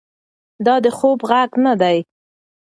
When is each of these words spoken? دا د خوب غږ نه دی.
دا 0.65 0.75
د 0.85 0.87
خوب 0.97 1.19
غږ 1.29 1.51
نه 1.65 1.73
دی. 1.81 1.97